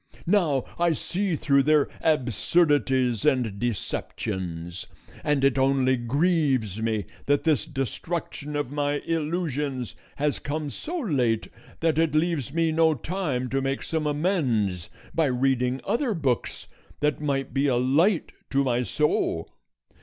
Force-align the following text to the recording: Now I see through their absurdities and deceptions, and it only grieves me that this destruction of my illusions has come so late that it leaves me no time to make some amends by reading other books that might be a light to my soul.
Now 0.25 0.63
I 0.79 0.93
see 0.93 1.35
through 1.35 1.61
their 1.61 1.87
absurdities 2.01 3.23
and 3.23 3.59
deceptions, 3.59 4.87
and 5.23 5.43
it 5.43 5.59
only 5.59 5.95
grieves 5.95 6.81
me 6.81 7.05
that 7.27 7.43
this 7.43 7.67
destruction 7.67 8.55
of 8.55 8.71
my 8.71 8.93
illusions 9.01 9.93
has 10.15 10.39
come 10.39 10.71
so 10.71 10.97
late 10.97 11.49
that 11.81 11.99
it 11.99 12.15
leaves 12.15 12.51
me 12.51 12.71
no 12.71 12.95
time 12.95 13.47
to 13.49 13.61
make 13.61 13.83
some 13.83 14.07
amends 14.07 14.89
by 15.13 15.25
reading 15.27 15.79
other 15.83 16.15
books 16.15 16.65
that 17.01 17.21
might 17.21 17.53
be 17.53 17.67
a 17.67 17.75
light 17.77 18.31
to 18.49 18.63
my 18.63 18.81
soul. 18.81 19.53